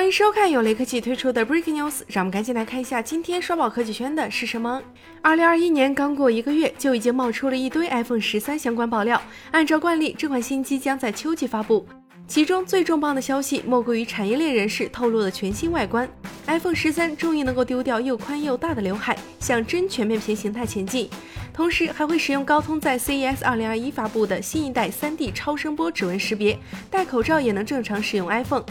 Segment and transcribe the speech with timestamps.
[0.00, 4.82] 欢迎收看由雷科技推出的 Breaking News，让我们赶紧来看一下今天刷爆科技圈的是什么。
[5.20, 9.20] 二零二一年刚过一个月，就已经冒出了一堆 iPhone 十三相关爆料。
[9.50, 11.86] 按照惯例，这款新机将在秋季发布。
[12.26, 16.08] 其中最重磅的消息，莫过于产业链人士透露的全新外观。
[16.46, 21.10] iPhone 十三终于能够丢掉又宽又大的刘海，向真全面屏形态前进。
[21.52, 26.58] 同时还会使用高通在 CES 二零二一发布的新一代 3D 超声波指纹识别，
[26.90, 28.64] 戴口罩也能正常使用 iPhone。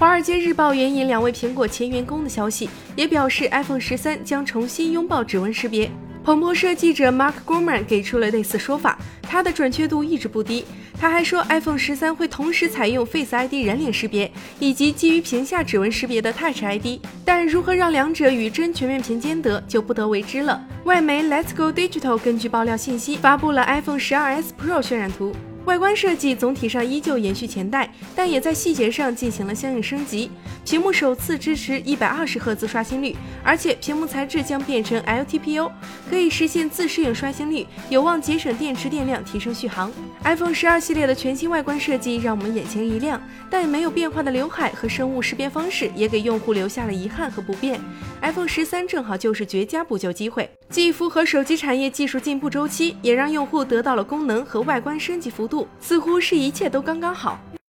[0.00, 5.90] 华尔街日报援引两位苹果前员工的消息，也表示 iPhone 十三将重新拥抱指纹识别。
[6.24, 10.64] 彭博社记者 Mark Gurman 给出了类似说法，它的准确度一直不低。
[10.98, 20.66] 他还说，iPhone 十三会同时采用 Face ID 人脸识别以及基于屏下指纹识别的 Touch ID，但如何让两者与真全面屏兼得，就不得为之了。
[20.84, 25.34] 外媒 Let's Go Digital 根据爆料信息发布了 iPhone 十二 S Pro 渲染图。
[25.66, 30.30] 外观设计总体上依旧延续前代，但也在细节上进行了相应升级。
[30.64, 35.70] 屏幕首次支持一百二十赫兹刷新率，而且屏幕材质将变成 LTPO，
[36.08, 39.92] 可以实现自适应刷新率，有望节省电池电量，提升续航。
[40.24, 43.20] iPhone 十二系列的全新外观设计让我们眼前一亮，
[43.50, 47.80] 但没有变化的刘海和生物识别方式也给用户留下了遗憾和不便。
[48.22, 55.48] iPhone 十三正好就是绝佳补救机会，既符合手机产业技术进步周期，也让用户得到了功能和外观升级幅
[55.80, 57.38] 似乎是一切都刚刚好。